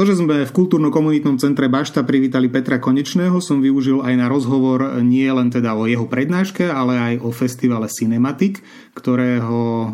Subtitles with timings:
[0.00, 4.96] To, že sme v kultúrno-komunitnom centre Bašta privítali Petra Konečného, som využil aj na rozhovor
[5.04, 8.64] nie len teda o jeho prednáške, ale aj o festivale Cinematic,
[8.96, 9.88] ktorého e,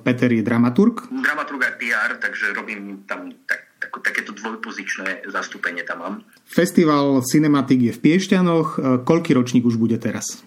[0.00, 1.12] Peter je dramaturg.
[1.12, 6.14] Dramaturg aj PR, takže robím tam tak, tak, takéto dvojpozičné zastúpenie tam mám.
[6.48, 8.68] Festival Cinematic je v Piešťanoch.
[8.80, 10.40] E, koľký ročník už bude teraz?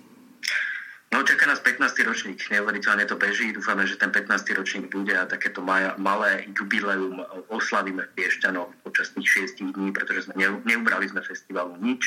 [1.14, 2.02] No čaká nás 15.
[2.14, 4.30] ročník, neuveriteľne to beží, dúfame, že ten 15.
[4.54, 10.38] ročník bude a takéto malé jubileum oslavíme v Piešťanoch počas tých 6 dní, pretože sme
[10.62, 12.06] neubrali sme festivalu nič.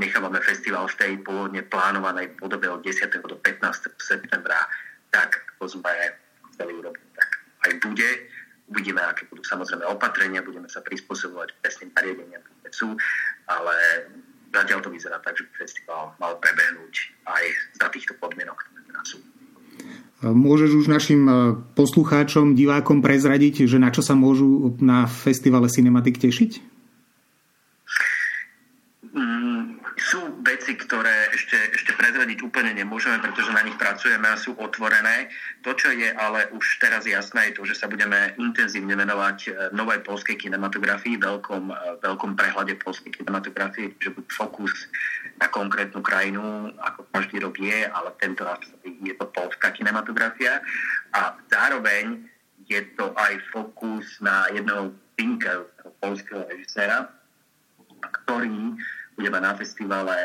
[0.00, 3.12] Nechávame festival v tej pôvodne plánovanej podobe od 10.
[3.20, 3.92] do 15.
[4.00, 4.56] septembra,
[5.12, 5.92] tak ako sme
[6.56, 7.30] chceli urobiť, tak
[7.68, 8.08] aj bude.
[8.72, 12.88] Uvidíme, aké budú samozrejme opatrenia, budeme sa prispôsobovať presným nariadeniam, ktoré sú,
[13.52, 13.76] ale
[14.48, 16.94] zatiaľ to vyzerá tak, že festival mal prebehnúť
[17.28, 17.44] aj
[17.84, 18.79] za týchto podmienok, ktoré.
[20.20, 21.32] Môžeš už našim e,
[21.72, 26.60] poslucháčom, divákom prezradiť, že na čo sa môžu na festivale Cinematic tešiť?
[29.16, 34.52] Mm, sú veci, ktoré ešte, ešte prezradiť úplne nemôžeme, pretože na nich pracujeme a sú
[34.60, 35.32] otvorené.
[35.64, 39.50] To, čo je ale už teraz jasné, je to, že sa budeme intenzívne venovať e,
[39.72, 44.84] novej polskej kinematografii, veľkom, e, veľkom prehľade polskej kinematografie, že bude fokus
[45.40, 48.60] na konkrétnu krajinu, ako každý rok je, ale tento raz
[49.04, 50.60] je to polská kinematografia.
[51.16, 52.24] A zároveň
[52.68, 55.66] je to aj fokus na jedného pinka
[56.00, 57.08] polského režiséra,
[58.00, 58.76] ktorý
[59.16, 60.16] bude mať na festivale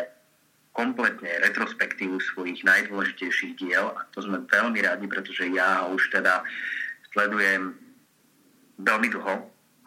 [0.75, 6.43] kompletne retrospektívu svojich najdôležitejších diel a to sme veľmi radi, pretože ja už teda
[7.15, 7.79] sledujem
[8.83, 9.35] veľmi dlho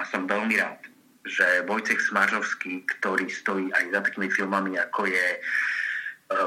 [0.00, 0.80] a som veľmi rád,
[1.28, 5.44] že Vojcech Smažovský, ktorý stojí aj za takými filmami, ako je uh,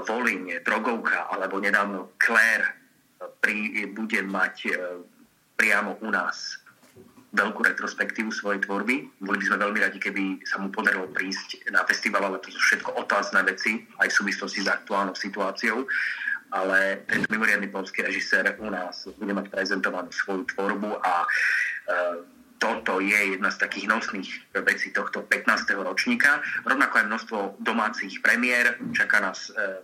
[0.06, 5.02] Volín, Drogovka alebo nedávno Claire, uh, pri, bude mať uh,
[5.58, 6.62] priamo u nás
[7.32, 9.08] veľkú retrospektívu svojej tvorby.
[9.24, 12.60] Boli by sme veľmi radi, keby sa mu podarilo prísť na festival, ale to sú
[12.60, 15.88] všetko otázne veci, aj v súvislosti s aktuálnou situáciou.
[16.52, 21.28] Ale tento mimoriadný polský režisér u nás bude mať prezentovanú svoju tvorbu a e,
[22.62, 24.30] toto je jedna z takých nosných
[24.62, 25.50] vecí tohto 15.
[25.82, 26.46] ročníka.
[26.62, 28.78] Rovnako aj množstvo domácich premiér.
[28.94, 29.82] Čaká nás e,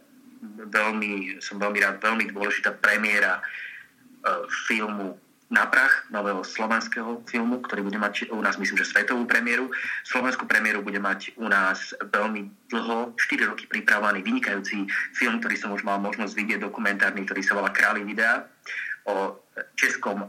[0.61, 3.43] veľmi, som veľmi rád, veľmi dôležitá premiéra e,
[4.69, 5.17] filmu
[5.49, 9.73] na prach nového slovenského filmu, ktorý bude mať u nás, myslím, že svetovú premiéru.
[10.05, 14.85] Slovenskú premiéru bude mať u nás veľmi dlho, 4 roky pripravovaný vynikajúci
[15.17, 18.45] film, ktorý som už mal možnosť vidieť, dokumentárny, ktorý sa volá Králi videa
[19.07, 19.39] o
[19.79, 20.27] českom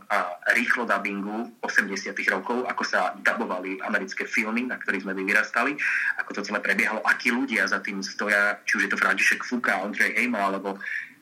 [0.54, 5.74] rýchlo dubbingu 80 rokov, ako sa dabovali americké filmy, na ktorých sme vyrastali,
[6.22, 9.82] ako to celé prebiehalo, akí ľudia za tým stoja, či už je to František Fuka,
[9.82, 10.78] Ondřej Hejma, alebo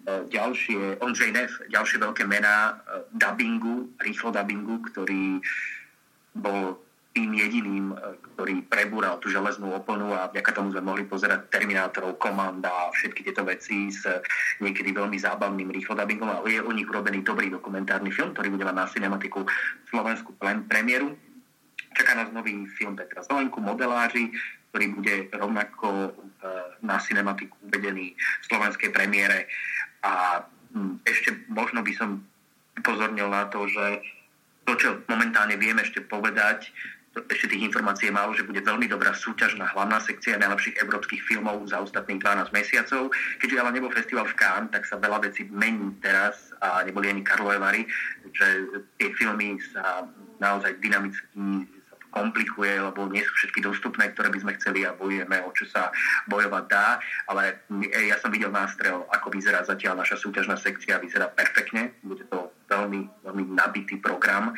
[0.07, 5.43] E, ďalšie, Ondřej Nev, ďalšie veľké mená e, dubbingu, rýchlo dubbingu, ktorý
[6.39, 6.79] bol
[7.17, 12.21] tým jediným, e, ktorý prebúral tú železnú oponu a vďaka tomu sme mohli pozerať Terminátorov,
[12.21, 14.05] Komanda a všetky tieto veci s
[14.61, 18.77] niekedy veľmi zábavným rýchlodubbingom a je o nich urobený dobrý dokumentárny film, ktorý bude mať
[18.77, 19.49] na cinematiku
[19.89, 20.37] Slovensku
[20.69, 21.17] premiéru.
[21.97, 24.29] Čaká nás nový film Petra Zelenku, Modeláři,
[24.69, 26.13] ktorý bude rovnako
[26.85, 29.49] na cinematiku uvedený v slovenskej premiére.
[30.05, 30.45] A
[30.77, 32.21] hm, ešte možno by som
[32.77, 34.05] upozornil na to, že
[34.67, 36.75] to, čo momentálne vieme ešte povedať,
[37.33, 41.65] ešte tých informácií je málo, že bude veľmi dobrá súťažná hlavná sekcia najlepších európskych filmov
[41.69, 43.09] za ostatných 12 mesiacov.
[43.41, 47.25] Keďže ale nebol festival v Cannes, tak sa veľa vecí mení teraz a neboli ani
[47.25, 47.83] Karlové Vary,
[48.37, 48.47] že
[49.01, 50.05] tie filmy sa
[50.37, 51.69] naozaj dynamicky
[52.17, 55.93] komplikuje, lebo nie sú všetky dostupné, ktoré by sme chceli a bojujeme, o čo sa
[56.33, 56.97] bojovať dá.
[57.29, 57.61] Ale
[57.93, 61.93] ja som videl nástrel, ako vyzerá zatiaľ naša súťažná sekcia, vyzerá perfektne.
[62.01, 64.57] Bude to veľmi, veľmi nabitý program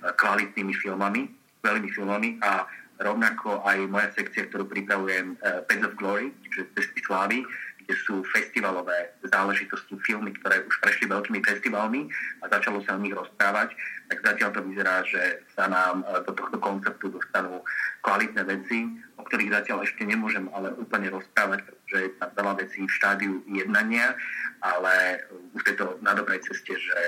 [0.00, 2.68] kvalitnými filmami, veľmi filmami a
[3.00, 7.42] rovnako aj moja sekcia, ktorú pripravujem, uh, Pets of Glory, čiže Cesty slávy,
[7.84, 12.08] kde sú festivalové záležitosti, filmy, ktoré už prešli veľkými festivalmi
[12.40, 13.76] a začalo sa o nich rozprávať,
[14.08, 17.60] tak zatiaľ to vyzerá, že sa nám e, do tohto konceptu dostanú
[18.00, 18.88] kvalitné veci,
[19.20, 23.32] o ktorých zatiaľ ešte nemôžem ale úplne rozprávať, pretože je tam veľa vecí v štádiu
[23.52, 24.16] jednania,
[24.64, 25.20] ale
[25.52, 26.98] už je to na dobrej ceste, že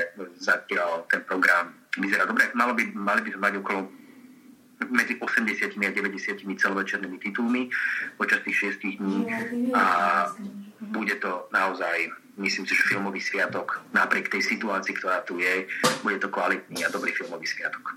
[0.45, 2.53] zatiaľ ten program vyzerá dobre.
[2.53, 3.81] Malo by, mali by sme mať okolo
[4.85, 7.73] medzi 80 a 90 celovečernými titulmi
[8.21, 9.19] počas tých 6 dní
[9.73, 9.85] a
[10.81, 15.65] bude to naozaj, myslím si, že filmový sviatok napriek tej situácii, ktorá tu je,
[16.05, 17.97] bude to kvalitný a dobrý filmový sviatok.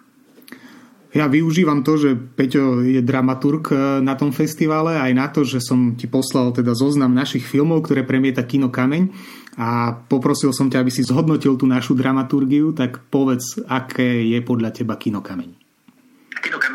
[1.09, 5.57] Ja využívam to, že Peťo je dramaturg e, na tom festivale, aj na to, že
[5.57, 9.09] som ti poslal teda zoznam našich filmov, ktoré premieta Kino Kameň
[9.57, 14.69] a poprosil som ťa, aby si zhodnotil tú našu dramaturgiu, tak povedz, aké je podľa
[14.69, 15.58] teba Kino Kameň.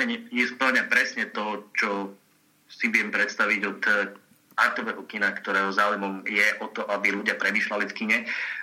[0.05, 2.13] Tieto kamene je splňa presne to, čo
[2.69, 3.81] si viem predstaviť od
[4.55, 8.19] artového kina, ktorého záujmom je o to, aby ľudia premýšľali v kine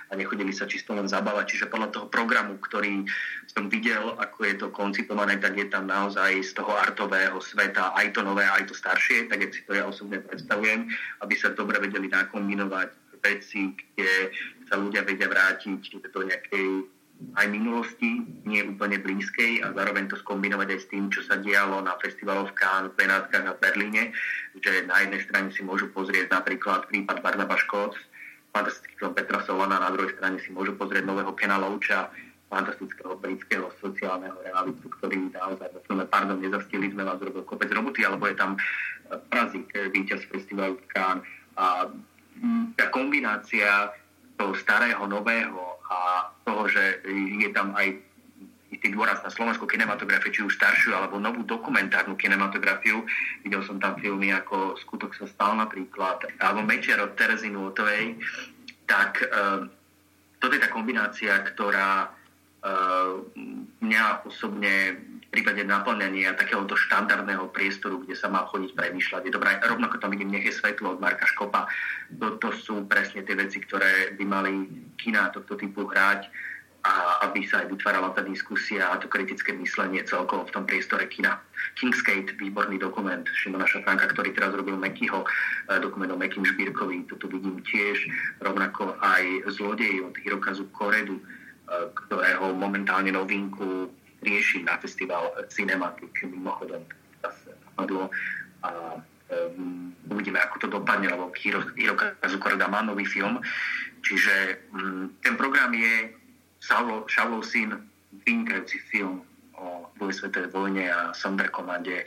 [0.08, 1.50] a nechodili sa čisto len zabávať.
[1.50, 3.04] Čiže podľa toho programu, ktorý
[3.50, 8.14] som videl, ako je to koncipované, tak je tam naozaj z toho artového sveta aj
[8.14, 10.88] to nové, aj to staršie, tak jak si to ja osobne predstavujem,
[11.26, 14.30] aby sa dobre vedeli nakombinovať veci, kde
[14.70, 17.01] sa ľudia vedia vrátiť do nejakej
[17.34, 21.80] aj minulosti, nie úplne blízkej a zároveň to skombinovať aj s tým, čo sa dialo
[21.80, 24.12] na festivaloch v Cannes, Benátkach a Berlíne,
[24.60, 27.96] že na jednej strane si môžu pozrieť napríklad prípad Barnaba Škoc,
[28.52, 32.12] fantastický film Petra Solana, na druhej strane si môžu pozrieť nového Kena Louča,
[32.52, 38.28] fantastického britského sociálneho realitu, ktorý naozaj vo Pardon, nezastili sme vás robil kopec roboty, alebo
[38.28, 38.60] je tam
[39.32, 41.24] Prazik, víťaz festivalu Cannes.
[41.56, 41.88] A
[42.36, 43.92] mm, tá kombinácia
[44.36, 45.61] toho starého, nového
[46.44, 47.02] toho, že
[47.42, 47.98] je tam aj
[48.72, 53.04] istý dôraz na slovenskú kinematografiu, či už staršiu alebo novú dokumentárnu kinematografiu.
[53.44, 58.16] Videl som tam filmy ako Skutok sa stal napríklad, alebo Mečer od Terezy Nuotovej.
[58.88, 59.68] Tak uh,
[60.40, 63.20] toto je tá kombinácia, ktorá uh,
[63.84, 64.96] mňa osobne
[65.32, 69.22] prípade naplňania takéhoto štandardného priestoru, kde sa má chodiť premýšľať.
[69.24, 71.64] Je dobré, rovnako tam vidím Nech je svetlo od Marka Škopa.
[72.12, 74.52] Toto sú presne tie veci, ktoré by mali
[75.00, 76.28] kina tohto typu hrať
[76.82, 81.06] a aby sa aj vytvárala tá diskusia a to kritické myslenie celkovo v tom priestore
[81.06, 81.38] kina.
[81.78, 87.30] Kingsgate, výborný dokument Šimona Šafránka, ktorý teraz robil Mekyho, eh, dokument o Mekým Šbírkovi, toto
[87.30, 88.02] vidím tiež,
[88.42, 96.82] rovnako aj Zlodej od Hirokazu Koredu, eh, ktorého momentálne novinku rieši na festival Cinematic, mimochodom
[98.62, 101.34] a um, uvidíme, ako to dopadne, lebo
[101.74, 103.42] Hirokazu Koreda má nový film,
[104.02, 106.14] čiže um, ten program je
[106.62, 107.74] Šavlov syn,
[108.22, 109.26] vynikajúci film
[110.02, 112.02] druhej svetovej vojne a Sonderkommande,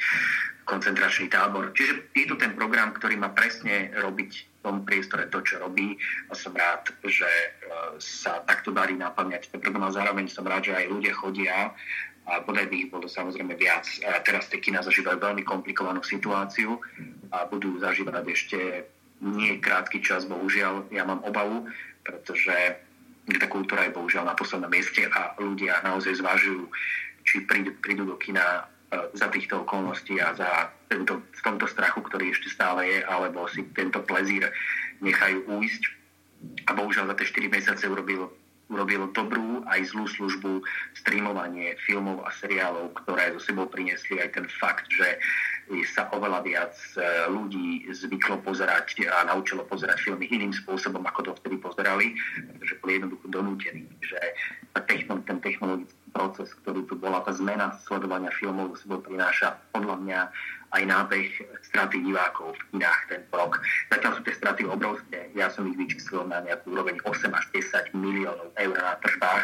[0.68, 1.72] koncentračný tábor.
[1.72, 5.96] Čiže je to ten program, ktorý má presne robiť v tom priestore to, čo robí
[6.28, 7.48] a som rád, že e,
[8.02, 11.72] sa takto darí naplňať ten program a zároveň som rád, že aj ľudia chodia
[12.26, 13.86] a bodaj by ich bolo samozrejme viac.
[14.10, 16.82] A teraz tie kina zažívajú veľmi komplikovanú situáciu
[17.30, 18.60] a budú zažívať ešte
[19.22, 20.90] nie krátky čas, bohužiaľ.
[20.90, 21.70] Ja mám obavu,
[22.02, 22.82] pretože
[23.26, 26.66] tá kultúra je bohužiaľ na poslednom mieste a ľudia naozaj zvažujú,
[27.26, 32.06] či prídu, prídu do kina e, za týchto okolností a za tento, v tomto strachu,
[32.06, 34.48] ktorý ešte stále je, alebo si tento plezír
[35.02, 35.84] nechajú újsť.
[36.70, 38.30] A bohužiaľ za tie 4 mesiace urobil,
[38.70, 40.62] urobil dobrú aj zlú službu
[40.94, 45.18] streamovanie filmov a seriálov, ktoré zo sebou priniesli aj ten fakt, že
[45.90, 47.02] sa oveľa viac e,
[47.34, 53.02] ľudí zvyklo pozerať a naučilo pozerať filmy iným spôsobom, ako to vtedy pozerali, pretože boli
[53.02, 53.90] jednoducho donútení.
[54.06, 54.20] Že
[55.26, 56.05] ten technologický
[56.36, 60.20] proces, ktorý tu bola, tá zmena sledovania filmov sebou prináša podľa mňa
[60.76, 61.32] aj nábeh
[61.72, 63.64] straty divákov v kinách ten rok.
[63.88, 65.32] Zatiaľ sú tie straty obrovské.
[65.32, 69.44] Ja som ich vyčíslil na nejakú úroveň 8 až 10 miliónov eur na tržbách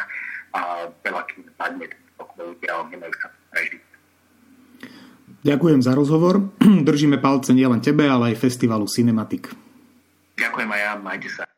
[0.52, 3.82] a veľa kým padne ten rok, ľudia nemajú sa prežiť.
[5.48, 6.44] Ďakujem za rozhovor.
[6.92, 9.48] Držíme palce nielen tebe, ale aj festivalu Cinematic.
[10.36, 11.51] Ďakujem aj ja, majte sa.